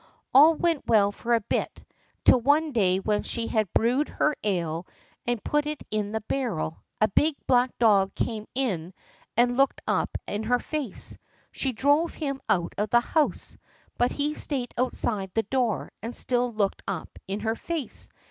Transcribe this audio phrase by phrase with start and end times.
[0.33, 1.85] All went well for a bit,
[2.25, 4.87] till one day when she had brewed her ale
[5.27, 8.95] and put it in the barrel, a big black dog came in
[9.37, 11.19] and looked up in her face.
[11.51, 13.57] She drove him out of the house,
[13.99, 18.09] but he stayed outside the door and still looked up in her face.